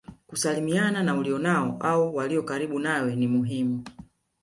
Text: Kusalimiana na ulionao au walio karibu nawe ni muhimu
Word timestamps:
Kusalimiana 0.27 1.03
na 1.03 1.15
ulionao 1.17 1.77
au 1.79 2.15
walio 2.15 2.43
karibu 2.43 2.79
nawe 2.79 3.15
ni 3.15 3.27
muhimu 3.27 3.83